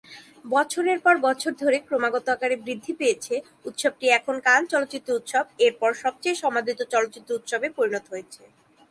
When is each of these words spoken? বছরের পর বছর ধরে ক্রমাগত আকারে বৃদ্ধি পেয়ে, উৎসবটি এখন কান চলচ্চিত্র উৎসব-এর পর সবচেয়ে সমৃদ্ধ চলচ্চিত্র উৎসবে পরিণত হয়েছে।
বছরের 0.45 0.99
পর 1.05 1.15
বছর 1.27 1.51
ধরে 1.61 1.77
ক্রমাগত 1.87 2.25
আকারে 2.29 2.55
বৃদ্ধি 2.65 2.93
পেয়ে, 2.99 3.35
উৎসবটি 3.65 4.05
এখন 4.09 4.35
কান 4.47 4.61
চলচ্চিত্র 4.71 5.09
উৎসব-এর 5.19 5.73
পর 5.81 5.91
সবচেয়ে 6.03 6.39
সমৃদ্ধ 6.43 6.81
চলচ্চিত্র 6.93 7.29
উৎসবে 7.39 7.67
পরিণত 7.77 8.05
হয়েছে। 8.13 8.41